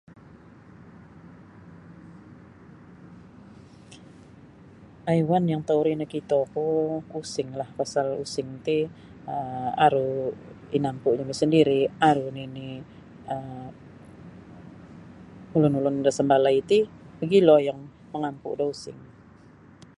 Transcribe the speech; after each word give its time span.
Haiwan 5.07 5.43
yang 5.51 5.61
tauri 5.69 5.93
nakito 5.97 6.39
ku 6.53 6.65
using 7.21 7.49
lah 7.59 7.69
pasal 7.79 8.07
using 8.23 8.49
ti 8.65 8.77
um 9.33 9.67
aru 9.85 10.09
inangku 10.77 11.09
jami 11.19 11.33
sandiri 11.41 11.81
aru 12.09 12.25
nini 12.37 12.69
um 13.33 13.67
ulun-ulun 15.55 15.95
da 16.05 16.11
sambalai 16.17 16.57
ti 16.69 16.79
mogilo 17.19 17.55
yang 17.67 17.79
mangampu 18.13 18.49
da 18.59 18.63
using. 18.73 18.99